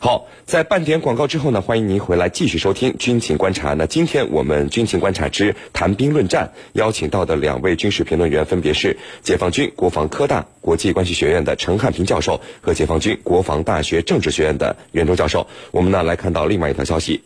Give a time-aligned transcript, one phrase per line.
[0.00, 3.74] 好，在半点广告之后呢，欢迎您回来继续收听军情观察。
[3.74, 15.48] 那今天我们军情观察之谈兵论战，邀请到的两位军事评论员分别是解放军国防科大国际关系学院的陈汉平教授和解放军国防大学政治学院的袁周教授。
[15.72, 17.20] 我们呢来看到另外一条消息。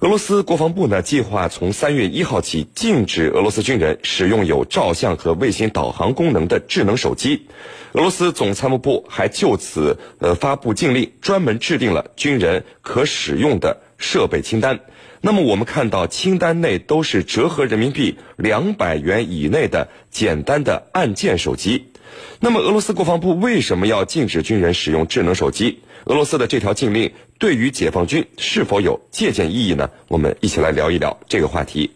[0.00, 7.48] 俄罗斯国防部呢计划从三月一号起禁止俄罗斯军人使用有照相和卫星导航功能的智能手机。
[7.92, 14.80] 俄罗斯总参谋部还就此呃发布禁令，专门制定了军人可使用的设备清单。
[15.20, 21.89] 那么我们看到清单内都是折合人民币两百元以内的简单的按键手机。
[22.38, 25.80] 那么俄罗斯国防部为什么要禁止军人使用智能手机？
[26.04, 29.90] 俄罗斯的这条禁令对于解放军是否有借鉴意义呢？
[30.08, 31.90] 我们一起来聊一聊这个话题。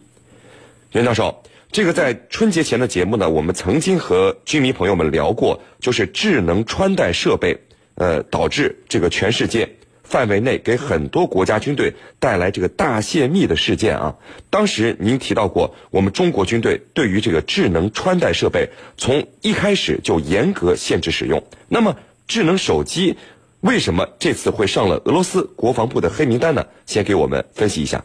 [0.91, 7.57] 袁教授，这个在春节前的节目呢，我们曾经和军迷朋友们聊过，就是智能穿戴设备，
[7.95, 9.67] 呃，导致这个全世界
[10.05, 14.15] 范围内给很多国家军队带来这个大泄密的事件啊。
[14.49, 21.43] 当时您提到过，我们中国军队对于这个智能穿戴设备从一开始就严格限制使用。
[21.67, 21.97] 那么
[22.27, 23.17] 智能手机。
[23.61, 26.67] 为什么这次会上了俄罗斯国防部的黑名单呢？
[26.85, 28.03] 先给我们分析一下。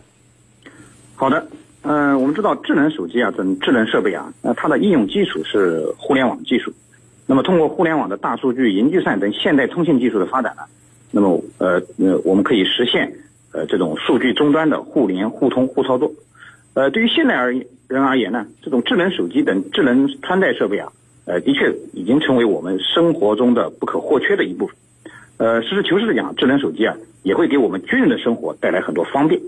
[1.16, 1.48] 好的，
[1.82, 6.72] 嗯，我们知道智能手机啊，这种智能设备啊，那它的应用基础是互联网技术。
[7.26, 10.62] 那么通过互联网的大数据、云计算等现代通信技术的发展呢，
[11.10, 13.12] 那么呃呃，我们可以实现
[13.52, 16.12] 呃这种数据终端的互联互通互操作。
[16.74, 17.52] 呃，对于现代而
[17.88, 20.92] 人而言呢，这种智能手机等智能穿戴设备啊，
[21.24, 24.76] 呃，的确已经成为我们生活中的不可或缺的一部分。
[25.38, 29.40] 呃，实事求是的讲，智能手机啊，也会给我们军人的生活带来很多方便。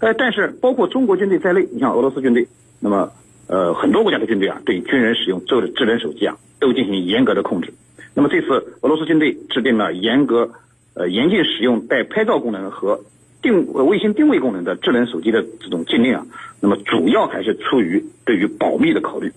[0.00, 2.48] 呃，但是包括中国军队在内，你像俄罗斯军队，
[2.80, 3.12] 那么
[3.46, 7.72] 呃很多国家的军队啊，对军人使用这个智能手机啊，都进行严格的控制。
[8.12, 10.50] 那么这次俄罗斯军队制定了严格
[10.96, 13.04] 呃严禁使用带拍照功能和
[13.40, 16.26] 定卫星定位功能的智能手机的这种禁令啊，
[16.60, 19.32] 那么主要还是出于对于保密的考虑。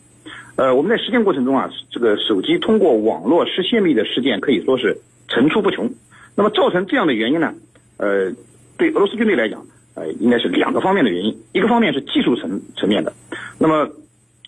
[0.56, 5.01] 呃，我们在实践过程中啊，这个手机通过网络失泄密的事件可以说是。
[5.31, 5.94] 层出不穷，
[6.35, 7.53] 那么造成这样的原因呢？
[7.97, 8.33] 呃，
[8.79, 9.63] 对俄罗斯军队来讲，
[9.94, 11.44] 呃，应该是两个方面的原因。
[11.53, 13.13] 一个方面是技术层层面的，
[13.59, 13.91] 那么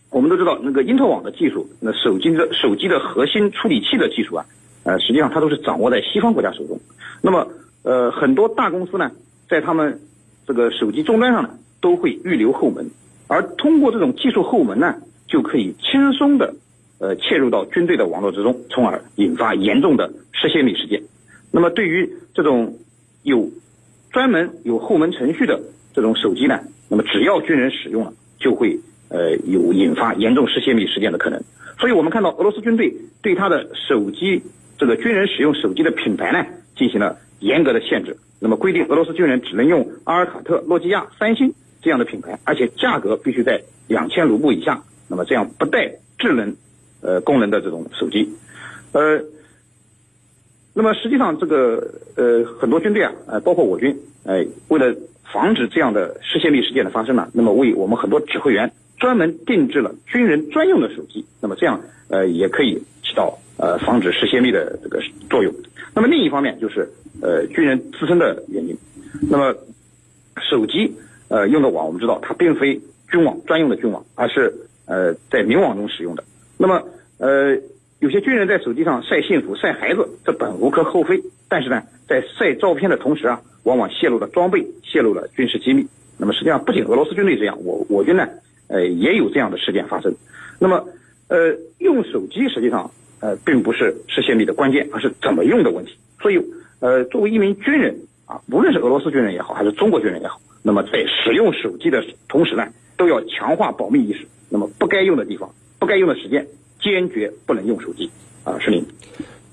[0.10, 4.46] 我们都知道，那个因特网的技术，那手机的手机的核心处理器的技术啊，
[4.84, 6.80] 呃，实际上它都是掌握在西方国家手中。
[7.22, 7.48] 那么，
[7.84, 9.12] 呃，很多大公司呢，
[9.50, 10.02] 在他们
[10.48, 11.50] 这个手机终端上呢，
[11.80, 12.90] 都会预留后门，
[13.28, 14.96] 而通过这种技术后门呢，
[15.28, 16.56] 就可以轻松的。
[17.04, 21.02] 呃，切入到军队的网络之中，从而引发严重的失泄密事件。
[21.50, 22.78] 那么，对于这种
[23.24, 23.50] 有
[24.12, 25.60] 专门有后门程序的
[25.96, 26.60] 这种手机呢，
[26.90, 31.42] 那么只要军人使用了，就会呃有引发严重失泄密事件的可能。
[31.80, 32.94] 所以我们看到俄罗斯军队
[33.24, 34.44] 对他的手机
[34.78, 36.46] 这个军人使用手机的品牌呢，
[36.76, 38.18] 进行了严格的限制。
[38.40, 44.84] 那么规定俄罗斯军人只能用阿尔卡特、诺基亚、三星这样的品牌，而且价格必须在两千卢布以下。
[45.08, 46.56] 那么这样不带智能。
[47.04, 48.30] 呃，功能的这种手机，
[48.92, 49.24] 呃，
[50.72, 54.96] 那么实际上这个呃很多军队啊，呃包括我军，呃为了
[55.34, 65.54] 防止这样的失泄密事件的发生呢，那么为我们很多指挥员专门定制了军人专用的手机，那么这样呃也可以起到呃防止失泄密的这个作用。
[65.94, 66.88] 那么另一方面就是
[67.22, 68.76] 呃军人自身的原因，
[69.30, 69.54] 那么
[70.50, 70.96] 手机
[71.28, 72.80] 呃用的网我们知道它并非
[73.12, 74.54] 军网专用的军网，而是
[74.86, 76.24] 呃在明网中使用的。
[76.58, 76.82] 那么，
[77.18, 77.58] 呃，
[78.00, 81.22] 有些军人在手机上晒幸福、晒孩子，这本无可厚非。
[81.50, 85.86] 但是呢，在晒照片的同时啊，往往泄露了装备，泄露了军事机密。
[86.18, 88.30] 那么，实际上不仅俄罗斯军队这样，我我军呢，
[88.68, 90.16] 呃，也有这样的事件发生。
[90.60, 90.86] 那么，
[91.32, 95.94] 呃，用手机实际上，呃，并不是实现密的关键，而是怎么用的问题。
[96.22, 96.38] 所以，
[96.82, 104.28] 呃，作为一名军人啊，无论是俄罗斯军人也好，还是中国军人也好，那么在使用手机的同时呢，都要强化保密意识。
[104.50, 105.50] 那么，不该用的地方。
[105.80, 106.46] 不该用的时间，
[106.82, 108.12] 坚决不能用手机。
[108.44, 108.86] 啊，是您。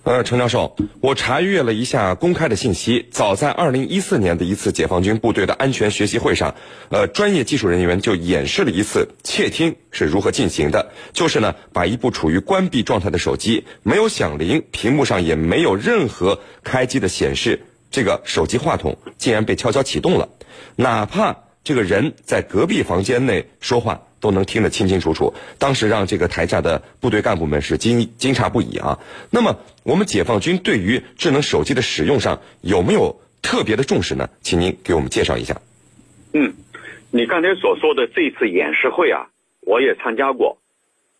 [0.08, 6.54] 呃，陈教授，我查阅了一下公开的信息，早在二零一四年的一次解放军部队的安全学习会上，
[6.88, 10.92] 呃，专业技术人员就演示了一次窃听是如何进行的。
[11.12, 20.30] 就是呢，把一部处于关闭状态的手机，没有响铃，屏幕上也没有任何开机的显示，这个手机话筒竟然被悄悄启动了，
[20.74, 24.07] 哪怕这个人在隔壁房间内说话。
[24.20, 28.98] 都能听得清清楚楚，当时让这个台下的部队干部们是惊惊诧不已啊。
[29.30, 34.28] 那么，我们解放军对于智能手机的使用上有没有特别的重视呢？
[34.40, 35.60] 请您给我们介绍一下。
[36.32, 36.54] 嗯，
[37.10, 39.28] 你刚才所说的这次演示会啊，
[39.60, 40.58] 我也参加过。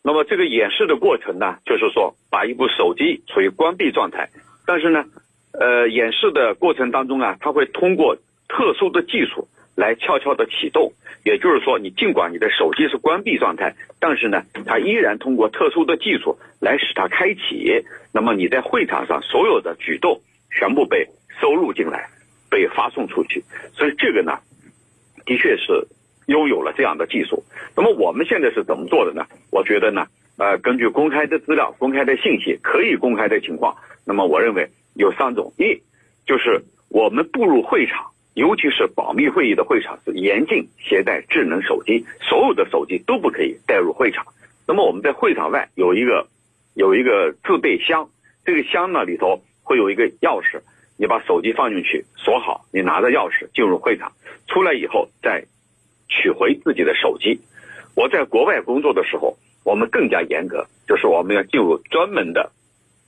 [0.03, 4.31] 那么这个演示的过程呢，就是说把一部手机处于关闭状态，
[4.67, 5.05] 但是呢，
[5.53, 8.17] 呃演示的过程当中啊，它会通过
[8.49, 9.49] 特殊的技术
[9.79, 10.93] 来悄悄的启动。
[11.25, 17.85] 也就是说，你尽管你的手机是关闭状态，但是呢，它依然通过特殊的技术来使它开启。
[18.13, 20.21] 那么你在会场上所有的举动
[20.51, 21.07] 全部被
[21.41, 22.09] 收录进来，
[22.51, 23.45] 被发送出去。
[23.75, 24.39] 所以这个呢，
[25.27, 25.87] 的确是
[26.27, 27.45] 拥有了这样的技术。
[27.77, 29.27] 那么我们现在是怎么做的呢？
[29.51, 30.07] 我觉得呢，
[30.39, 33.77] 呃，根据公开的资料、公开的信息、可以公开的情况，
[34.07, 35.83] 那么我认为有三种：一
[36.27, 38.13] 就是我们步入会场。
[38.39, 44.27] 尤其是保密会议的会场是严禁携带智能手机，所有的手机都不可以带入会场。
[44.65, 46.29] 那么我们在会场外有一个
[46.73, 48.09] 有一个自备箱，
[48.45, 50.61] 这个箱呢里头会有一个钥匙，
[50.97, 54.13] 你把手机放进去锁好，你拿着钥匙进入会场，
[54.47, 55.45] 出来以后再
[56.09, 57.41] 取回自己的手机。
[57.97, 62.53] 我在国外工作的时候，我们更加严格，就是我们要进入专门的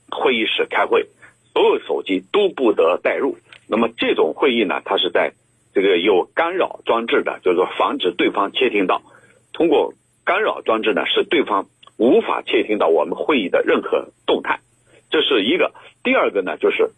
[0.09, 1.07] 会议室开会，
[1.53, 3.37] 所有手机都不得带入。
[3.71, 5.31] 那么这种会议呢，它是在
[5.73, 9.01] 这个有干扰装置的，就是说防止对方窃听到。
[9.53, 9.93] 通过
[10.25, 14.59] 干扰装置呢，使对方无法窃听到我们会议的任何动态。
[15.09, 15.71] 这是一个。
[16.03, 16.89] 第二个呢，就是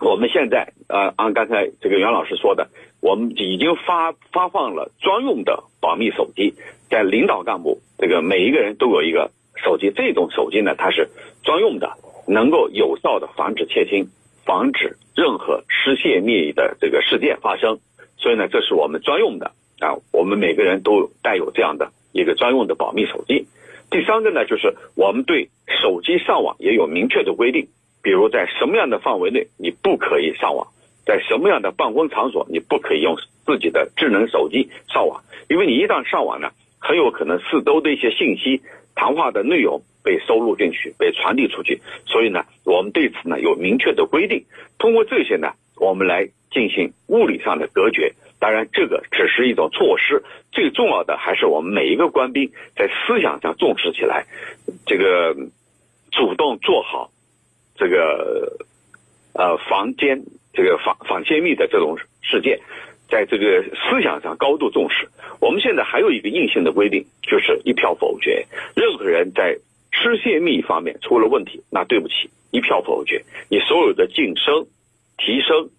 [0.00, 2.68] 我们现在呃，按刚才这个袁老师说的，
[3.02, 6.54] 我们已经发发放了专用的保密手机，
[6.88, 9.32] 在领导干部这个每一个人都有一个
[9.62, 9.92] 手机。
[9.94, 11.10] 这种手机呢，它是
[11.42, 14.08] 专用的，能够有效的防止窃听。
[14.50, 17.78] 防止任何失窃灭的这个事件发生，
[18.16, 23.46] 所以呢，这是我们专用的啊，我们每个人都带有这样的一个专用的保密手机。
[23.92, 25.50] 第三个呢，就是我们对
[25.80, 27.68] 手机上网也有明确的规定，
[28.02, 30.66] 比如在什么样的范围内你不可以上网，
[31.06, 33.16] 在什么样的办公场所你不可以用
[33.46, 36.50] 自己的智能手机上网，因为你一旦上网呢，
[36.80, 38.62] 很有可能四周的一些信息、
[38.96, 39.82] 谈话的内容。
[40.02, 44.44] 被收录进去，被传递出去，所以呢，我们对此呢有明确的规定。
[44.78, 48.14] 通过这些呢，我们来进行物理上的隔绝。
[48.38, 54.24] 当然，这个只是一种措施，最重要的还是我们每一个官兵在思想上重视起来，
[54.86, 55.36] 这个
[56.10, 57.10] 主动做好
[57.76, 58.56] 这个
[59.34, 60.22] 呃防奸、
[60.54, 62.60] 这个防防泄密的这种事件，
[63.10, 65.10] 在这个思想上高度重视。
[65.38, 69.58] 我们现在还有一个硬性的规定，就是一票否决，任何人在。
[69.90, 74.66] 失泄密方面出了问题，那对不起，一票否决，你所有的晋升、
[75.18, 75.70] 提升、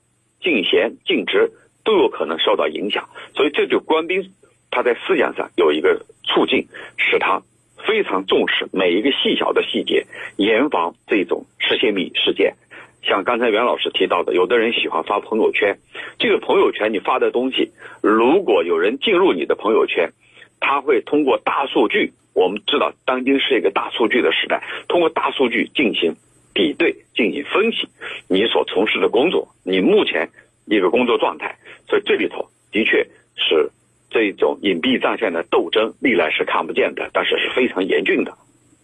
[0.42, 1.52] 进衔、晋职
[1.84, 3.10] 都有可能受到影响。
[3.36, 4.32] 所以，这就官兵
[4.70, 6.68] 他在思想上有一个促进，
[6.98, 7.42] 使他
[7.88, 10.06] 非常重视每一个细小的细节，
[10.38, 12.56] 严防这种失泄密事件。
[13.04, 15.80] 像刚才袁老师提到的，有的人喜欢发朋友圈，
[16.20, 17.72] 这个朋友圈你发的东西，
[18.04, 20.12] 如果有人进入你的朋友圈，
[20.60, 22.14] 他会通过大数据。
[22.34, 26.16] 我们知道，当今是一个大数据的时代，通过大数据进行
[26.54, 27.88] 比对、进行分析，
[28.28, 30.30] 你所从事的工作，你目前
[30.66, 31.56] 一个工作状态，
[31.88, 33.06] 所以这里头的确
[33.36, 33.70] 是
[34.10, 38.34] 这种隐蔽战线的斗争，历来是看不见的，但是是非常严峻的。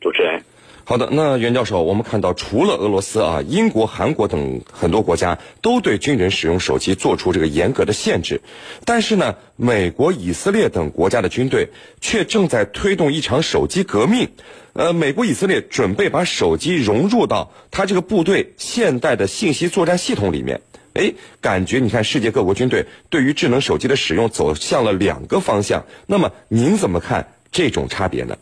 [0.01, 0.43] 主持人。
[0.89, 8.39] 好的，那袁教授，我们看到除了俄罗斯啊，英国、韩国等很多国家都对军人使用手机做出这个严格的限制，
[8.85, 14.29] 但是呢，美国、以色列等国家的军队却正在推动一场手机革命。
[14.71, 20.61] 呃，美国、以色列准备把手机融入到他这个部队现代的信息作战系统里面。
[20.93, 25.83] 哎，感觉你看，世界各国军队对于智能手机的使用走向了两个方向。
[26.05, 28.37] 那么您怎么看这种差别呢？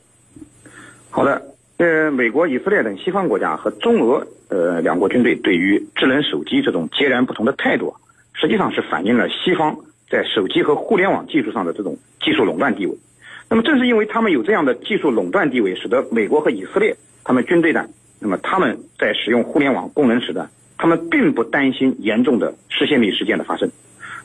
[1.09, 1.54] 好的。
[1.77, 7.95] 呃，美国、以色列等西方国家和中俄呃两国军队对于智能手机这种截然不同的态度，
[8.31, 9.75] 实际上是反映了西方
[10.09, 12.97] 在手机和互联网技术上的这种技术垄断地位。
[13.49, 17.89] 那么正是因为他们有这样的技术垄断地位，使得美国和以色列他们军队呢，
[18.21, 23.69] 那么他们在使用互联网功能时呢，他们并不担心严重的失泄密事件的发生。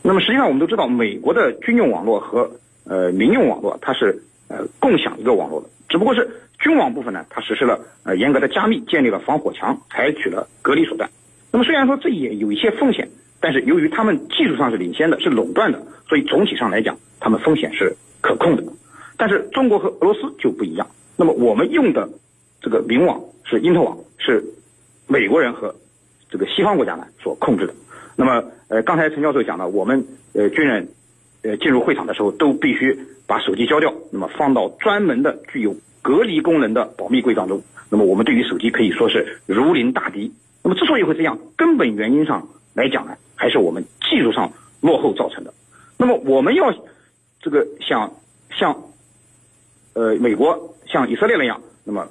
[0.02, 2.52] 那么实际上我们都知道，美国的军用网络和
[2.84, 6.30] 呃民用网络它是呃共享一个网络的，只不过是。
[6.60, 11.10] 军网部分呢，它实施了呃严格的加密，建立了防火墙，采取了隔离手段。
[11.50, 13.08] 那么虽然说这也有一些风险，
[13.40, 18.62] 但是由于他们技术上是领先的，是垄断的，所以总体上来讲，他们风险是可控的。
[19.16, 20.86] 但是中国和俄罗斯就不一样。
[21.16, 22.08] 那么我们用的
[22.60, 24.44] 这个明网是因特网，是
[25.06, 25.74] 美国人和
[26.30, 27.74] 这个西方国家呢所控制的。
[28.16, 30.88] 那么呃刚才陈教授讲了，我们呃军人
[31.42, 40.32] 呃进入会场的时候都必须把手机交掉，那么放到专门的具有隔离功能的保密柜当中，那么我们对于手机可以说是如临大敌。
[40.62, 45.52] 那么之所以会这样，根本原因上来讲呢，还是我们技术上落后造成的。
[45.96, 46.74] 那么我们要
[47.40, 48.12] 这个像
[48.50, 48.76] 像
[49.94, 52.08] 呃美国、像以色列那样，那么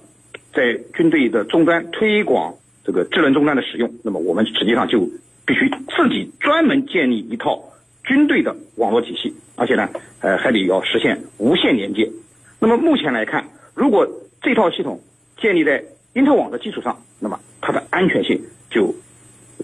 [0.54, 5.02] 在军队的终端推广这个智能终端的使用，那么我们实际上就
[5.46, 7.64] 必须自己专门建立一套
[8.04, 9.90] 军队的网络体系，而且呢，
[10.22, 12.12] 呃，还得要实现无线连接。
[12.60, 14.08] 那么目前来看，如果
[14.42, 15.02] 这套系统
[15.38, 15.84] 建立在
[16.14, 18.94] 因特网的基础上，那么它的安全性就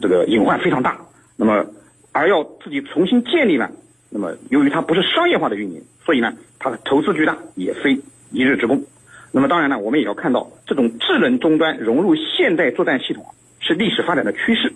[0.02, 1.00] 这个隐患非常大。
[1.38, 1.66] 那么
[2.12, 3.70] 而要自己重新建立呢，
[4.10, 8.00] 那么由于它不是商业化的运营，所以呢，它的投资巨大，也非
[8.32, 8.84] 一日之功。
[9.32, 13.26] 那么当然呢，我们也要看到这种智能终端融入现代作战系统
[13.60, 14.72] 是历史发展的趋势。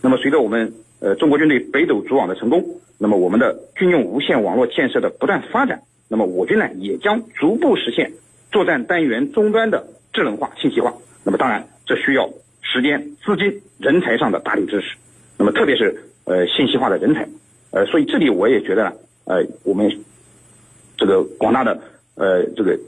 [0.00, 2.64] 那么随着我们呃中国军队北斗组网的成功，
[2.98, 8.12] 那么我们的军用无线网络建设的不断发展，那么我军呢也将逐步实现
[8.54, 10.94] 作战单元终端的智能化、信息化。
[11.24, 12.30] 那么当然，这需要
[12.62, 14.96] 时间、资金、人才上的大力支持。
[15.36, 17.28] 那么特别是呃信息化的人才，
[17.72, 18.92] 呃，所以这里我也觉得呢，
[19.24, 19.90] 呃，我们
[20.96, 21.82] 这个广大的
[22.14, 22.78] 呃这个。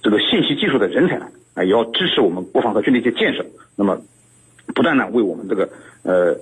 [0.00, 3.44] 这个信息技术的人才呢，啊，也要支持我们国防和军队的建设。
[3.74, 4.00] 那么，
[4.76, 5.68] 不断的为我们这个
[6.04, 6.38] 呃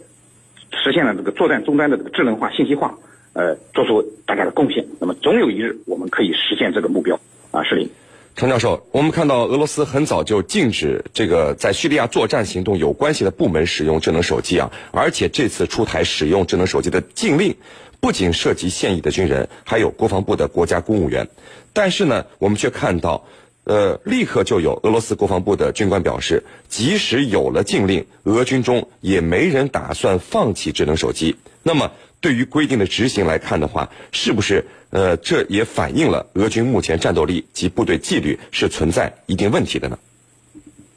[0.71, 2.99] 实现了这个作战终端的这个智能化、信息化，
[3.33, 4.87] 呃，做出大家的贡献。
[5.01, 7.19] 那么，总有一日我们可以实现这个目标。
[7.51, 7.89] 啊，是林，
[8.37, 17.55] 陈教授，我们看到俄罗斯很早就禁止这个在叙利亚作战行动有关系的部门使用智能手机啊，而且这次出台使用智能手机的禁令，
[18.01, 21.29] 不仅涉及现役的军人，还有国防部的国家公务员。
[21.73, 23.25] 但是呢，我们却看到，
[23.63, 31.37] 呃，立刻就有俄罗斯国防部的军官表示，即使有了禁令，俄军中也没人打算放弃智能手机。
[31.63, 31.93] 那么，
[32.25, 39.99] 对于规定的执行来看的话，是不是呃，这也反映了俄军目前战斗力及部队纪律是存在一定问题的呢？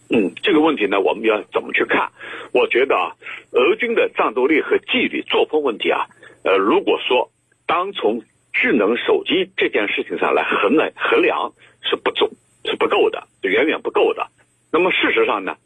[0.09, 2.09] 嗯，这个问题呢，我们要怎么去看？
[2.53, 3.11] 我觉得啊，
[3.51, 6.07] 俄军的战斗力和纪律作风问题啊，
[6.43, 7.29] 呃，如果说
[7.65, 14.27] 当从智能手机这件事情上来衡量衡量是不足是不够的，远远不够的。
[14.71, 15.57] 那么事实上呢，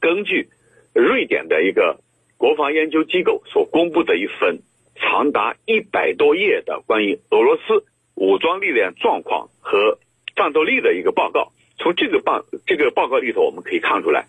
[0.00, 0.50] 根据
[0.92, 1.98] 瑞典的一个
[2.38, 4.60] 国防研究机构所公布的一份
[4.94, 9.98] 长达一百多页的关于俄罗斯武装力量状况和
[10.34, 14.26] 战斗力的一个报告，从这个报这个报告里头我们可以看出来，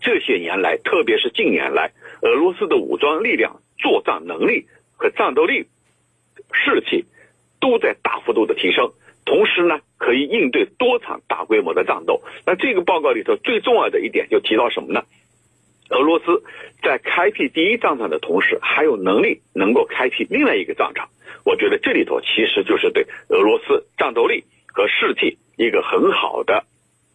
[0.00, 4.66] 这些年来，特别是近年来，俄罗斯的武装力量作战能力
[4.96, 5.66] 和战斗力。
[6.52, 7.04] 士气
[7.60, 8.92] 都在大幅度的提升，
[9.24, 12.22] 同时呢，可以应对多场大规模的战斗。
[12.46, 15.02] 那这个报告里头最重要的一点就提到什么呢？
[15.90, 16.42] 俄罗斯
[16.82, 21.08] 在开辟第一战场的同时，还有能力能够开辟另外一个战场。
[21.44, 26.64] 我觉得这里头其实就是对俄罗斯战斗力和士气一个很好的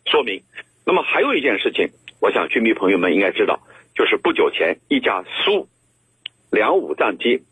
[0.06, 0.42] 说明。
[0.86, 1.90] 那么还有一件事情，
[2.22, 3.60] 我想军迷朋友们应该知道，
[3.96, 5.68] 就是不久前一架苏
[6.52, 7.44] 两五战机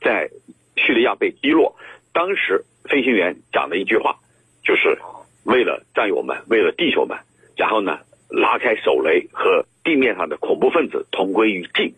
[0.00, 0.30] 在。
[0.74, 1.76] 叙利亚被击落，
[2.14, 4.16] 当时飞行员讲的一句话，
[4.64, 4.98] 就是
[5.44, 7.18] 为了战友们，为了弟兄们，
[7.56, 7.98] 然后呢，
[8.32, 11.92] 拉开手雷和地面上的恐怖分子同归于尽。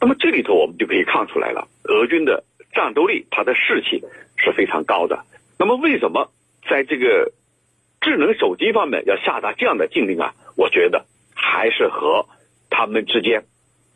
[0.00, 4.02] 那么这里头我们就可以看出来了，俄军的战斗力，他的士气
[4.36, 5.24] 是非常高的。
[5.58, 6.30] 那么为什么
[6.68, 7.32] 在这个
[8.00, 10.34] 智能手机方面要下达这样的禁令啊？
[10.56, 12.26] 我觉得还是和
[12.70, 13.44] 他们之间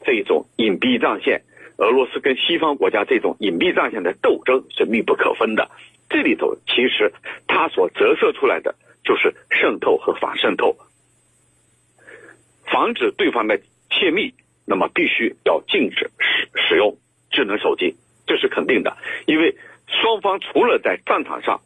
[0.04, 1.42] 这种隐蔽战线。
[1.78, 5.70] 俄罗斯跟西方国家这种隐蔽战线的斗争是密不可分的，
[6.08, 7.12] 这里头其实
[7.48, 10.76] 它所折射出来的就是渗透和反渗透，
[12.66, 16.96] 防止对方的窃密，那么必须要禁止使使用
[17.30, 21.60] 智能手机，这是肯定的，因为双方除了在战场上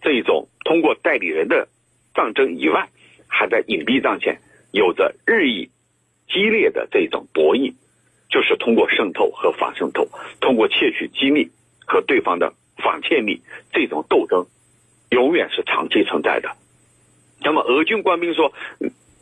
[0.00, 1.68] 这一种通过代理人的
[2.14, 2.88] 战争以外，
[3.26, 4.40] 还在隐蔽战线
[4.72, 5.70] 有着日益
[6.28, 7.74] 激烈的这种博弈。
[8.28, 10.08] 就是通过渗透和反渗透，
[10.40, 11.48] 通过窃取机密
[11.86, 13.40] 和对方的反窃密，
[13.72, 14.44] 这种斗争
[15.10, 16.56] 永远是长期存在的。
[17.40, 18.52] 那么俄军官兵说，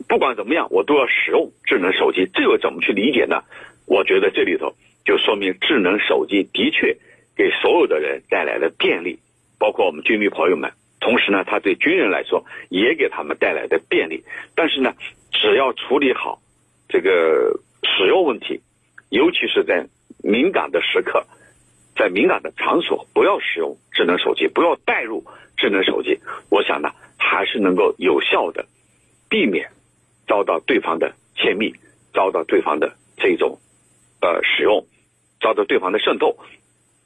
[0.07, 3.43] 不管怎么样，我都要使用智能手机，这个怎么去理解呢？
[3.85, 6.97] 我觉得这里头就说明智能手机的确
[7.35, 9.19] 给所有的人带来了便利，
[9.59, 10.71] 包括我们军迷朋友们。
[10.99, 14.23] 同时呢，他对军人来说也给他们带来的便利。
[14.55, 14.93] 但是呢，
[15.31, 16.39] 只要处理好
[16.87, 18.61] 这个使用问题。
[19.09, 19.87] 尤其是在
[20.23, 21.27] 敏感的时刻，
[21.95, 25.23] 在敏感的场所，不要使用智能手机，不要带入
[25.57, 26.19] 智能手机。
[26.49, 28.65] 我想呢，还是能够有效的
[29.29, 29.69] 避免
[30.27, 31.73] 遭到对方的泄密，
[32.13, 33.59] 遭到对方的这种
[34.21, 34.85] 呃使用，
[35.41, 36.37] 遭到对方的渗透。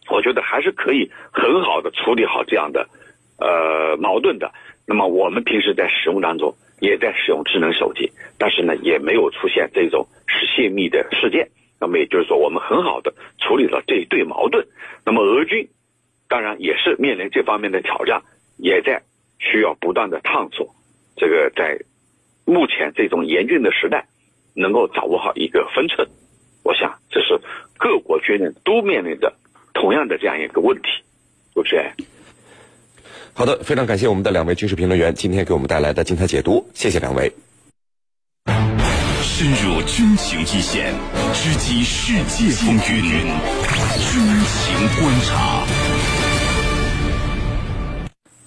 [0.10, 2.90] 我觉得还是可以很好的处理好这样的
[3.38, 4.52] 呃矛盾的。
[4.88, 10.08] 那么我们平时在使用当中也在使用智能手机，但是呢，也没有出现这种
[10.56, 11.50] 泄密的事件。
[11.80, 14.68] 那么也就是说，我们很好的处理了这一对矛盾。
[15.06, 15.70] 那么俄军
[16.28, 18.24] 当然也是面临这方面的挑战，
[18.58, 19.04] 也在
[19.38, 20.74] 需要不断的探索。
[21.16, 21.80] 这个在
[22.50, 24.08] 目前这种严峻的时代，
[24.56, 26.08] 能够掌握好一个分寸，
[26.64, 27.40] 我想这是
[27.78, 29.34] 各国军人都面临的
[29.74, 30.90] 同样的这样一个问题。
[31.54, 31.94] 主持人，
[33.34, 37.32] 好的，非常感谢我们的两位军事评论员今天给我们带来的精彩解读，谢谢两位。
[39.22, 40.94] 深入军情一线，
[41.34, 42.82] 直击世界风云，
[44.10, 46.09] 军情观察。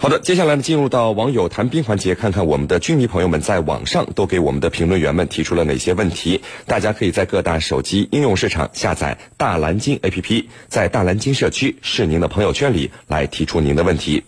[0.02, 6.42] 好的，接下来呢，进入到网友谈兵环节，看看我们的军迷朋友们在网上都给我们的评论员们提出了哪些问题。
[6.66, 14.24] 大家可以在各大手机应用市场下载大蓝鲸 APP，在大蓝鲸社区是您的朋友圈里来提出您的问题。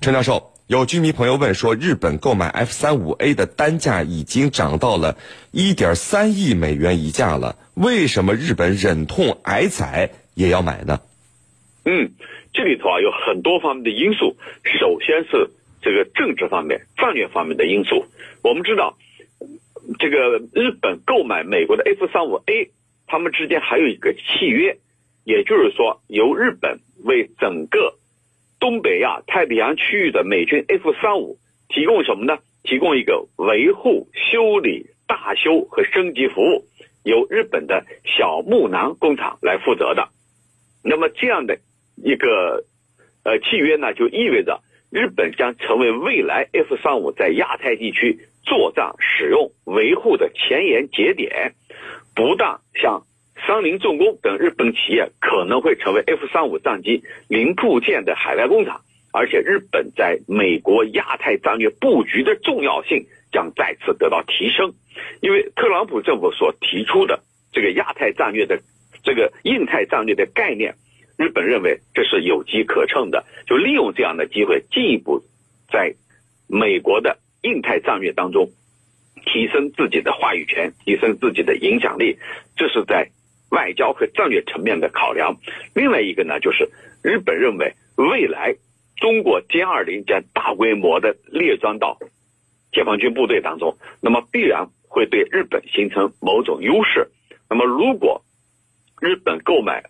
[0.00, 5.16] 陈教授，有军迷朋友问说，日本购买 F 三五 A 的单价已经涨到了
[5.52, 10.98] 一点三亿美元一架了，为什么日本忍痛挨宰也要买呢？
[11.84, 12.10] 嗯。
[12.54, 14.36] 这里头啊有很多方面的因素，
[14.80, 15.50] 首先是
[15.82, 18.06] 这个政治方面、战略方面的因素。
[18.42, 18.96] 我们知道，
[19.98, 22.70] 这个日本购买美国的 F 三五 A，
[23.08, 24.78] 他们之间还有一个契约，
[25.24, 27.98] 也就是说，由日本为整个
[28.60, 32.38] 东北亚太平洋区域的美军 F 三五提供什么呢？
[32.62, 36.64] 提供一个维护、修理、大修和升级服务，
[37.02, 40.08] 由日本的小木南工厂来负责的。
[40.84, 41.58] 那么这样的。
[41.96, 42.64] 一个
[43.24, 44.60] 呃契约呢，就意味着
[44.90, 51.54] 日本将成为未来 F 三五在亚太地区作战、使用、维护的前沿节点。
[52.14, 53.02] 不但像
[53.46, 58.82] 三菱重工等日本企业可能会成为 F 三五战机零部件的海外工厂，
[59.12, 64.74] 而且日本在美国亚太战略布局的重要性将再次得到提升。
[65.20, 67.20] 因为特朗普政府所提出的
[67.52, 68.60] 这个亚太战略的
[69.02, 70.76] 这个印太战略的概念。
[71.16, 75.22] 日本认为这是有机可乘的，就利用这样的机会，进一步
[75.70, 75.94] 在
[76.48, 78.50] 美国的印太战略当中
[79.24, 82.18] 提升自己的话语权，提升自己的影响力。
[82.56, 83.10] 这是在
[83.50, 85.36] 外交和战略层面的考量。
[85.74, 86.68] 另外一个呢，就是
[87.02, 88.56] 日本认为未来
[88.96, 91.98] 中国歼二零将大规模的列装到
[92.72, 97.08] 解放军部队当中，那么必然会对日本形成某种优势。
[97.48, 98.24] 那么如果
[99.00, 99.84] 日本购买，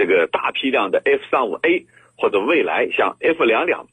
[0.00, 1.84] 这个大批量的 F 三五 A
[2.16, 3.86] 或者未来像 F 两两，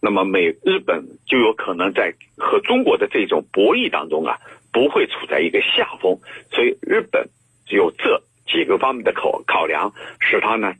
[0.00, 4.38] 那么美日本就有可能在和中国的这种博弈当中啊，
[4.72, 7.28] 不会处在一个下风，所以日本
[7.68, 10.72] 有这几个方面的考考量，使他呢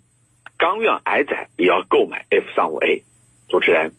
[0.56, 3.02] 甘愿挨宰也要购买 F 三五 A。
[3.46, 3.92] 主持人，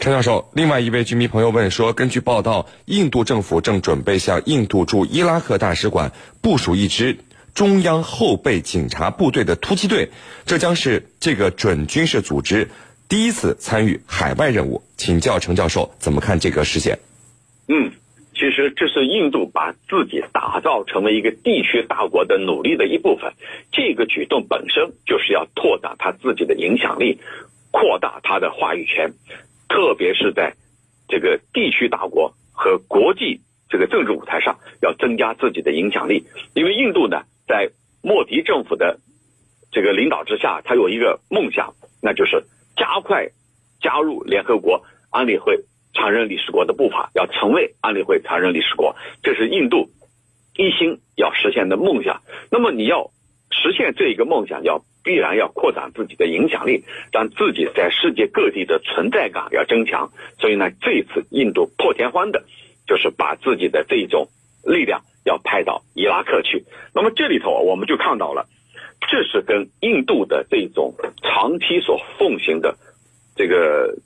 [0.00, 6.10] 陈教授，另外一位居民朋友问说，根据报道，印度政府正准备向印度驻伊拉克大使馆
[6.42, 7.16] 部署一支。
[7.54, 10.10] 中央后备警察部队的突击队，
[10.44, 12.68] 这将是这个准军事组织
[13.08, 14.82] 第一次参与海外任务。
[14.96, 16.98] 请教程教授怎么看这个事件？
[17.68, 17.92] 嗯，
[18.32, 23.34] 其实这是印度把自己打造成为一个地区大国的努力的一部分。
[23.70, 27.20] 这个举动本身就是要拓展他自己的影响力，
[27.70, 29.12] 扩大他的话语权，
[29.68, 30.56] 特别是在
[31.06, 36.24] 这个地区大国和国际这个政治舞台上，要增加自己的影响力。
[36.52, 37.22] 因为印度呢。
[37.46, 37.70] 在
[38.02, 38.98] 莫迪政府的
[39.70, 42.44] 这个领导之下，他有一个梦想，那就是
[42.76, 43.28] 加快
[43.80, 49.90] 加入联合国安理会常任理事国的步伐，要成为安理会常任理事国，这是印度
[50.56, 52.22] 一心要实现的梦想。
[52.50, 53.10] 那么你要
[53.50, 60.12] 实现这一个梦想，要必然要扩展自己的影响力，让自己在世界各地的存在感要增强。
[60.40, 62.44] 所以呢，这一次印度破天荒的，
[62.86, 64.28] 就是把自己的这种
[64.64, 65.02] 力量。
[65.24, 68.46] 要派到伊拉克去，那么这里头我们就看到了，
[69.10, 72.76] 这是跟印度的这种长期所奉行的
[73.34, 73.96] 这个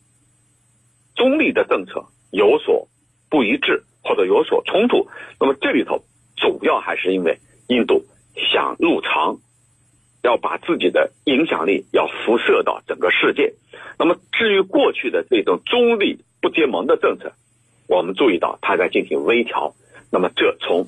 [1.17, 2.89] 中立的政策有所
[3.29, 5.09] 不一致或者有所冲突。
[5.41, 6.05] 那么这里头
[6.37, 8.05] 主要还是因为印度
[8.53, 9.39] 想入常，
[10.23, 13.55] 要把自己的影响力要辐射到整个世界。
[13.99, 17.33] 那么至于过去的这种中立不结盟的政策，
[17.89, 19.75] 我们注意到它在进行微调。
[20.11, 20.87] 那么这从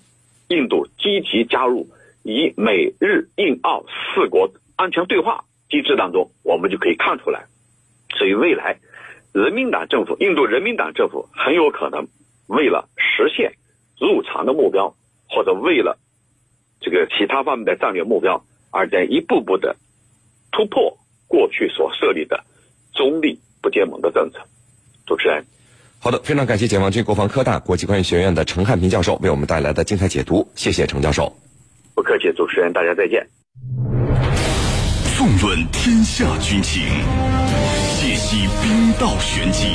[0.50, 1.88] 印度积极加入
[2.24, 7.46] 以美日印澳四国安全对话机制当中，我们就可以看出来，
[8.18, 8.80] 所以未来
[9.32, 12.08] 人民党政府，印度人民党政府很有可能
[12.48, 13.52] 为了实现
[14.00, 14.96] 入常的目标，
[15.28, 15.98] 或者为了
[16.80, 19.76] 这个其他方面的战略目标，而在一步步的
[20.50, 22.44] 突破过去所设立的
[22.92, 24.40] 中立不结盟的政策。
[25.06, 25.44] 主持人。
[26.02, 31.30] 好的，非常感谢解放军国防科大国际关系学院的陈汉平教授为我们带来的精彩解读，谢谢陈教授。
[31.94, 33.26] 不客气，主持人，大家再见。
[35.18, 36.82] 纵论天下军情，
[38.00, 39.66] 解析兵道玄机，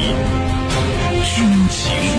[1.35, 1.93] 军情。